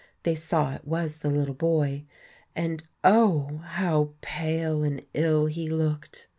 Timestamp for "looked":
5.69-6.27